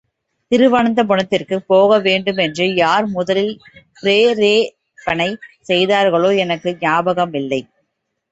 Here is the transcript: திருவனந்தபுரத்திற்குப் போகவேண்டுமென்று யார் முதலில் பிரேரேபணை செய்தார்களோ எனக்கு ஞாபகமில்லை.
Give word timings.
திருவனந்தபுரத்திற்குப் 0.51 1.65
போகவேண்டுமென்று 1.65 2.73
யார் 2.73 3.05
முதலில் 3.07 3.53
பிரேரேபணை 4.01 5.29
செய்தார்களோ 5.61 6.31
எனக்கு 6.37 6.77
ஞாபகமில்லை. 6.79 7.61